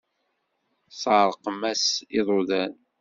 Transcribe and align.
Seṛqem-as 1.01 1.85
iḍudan. 2.19 2.73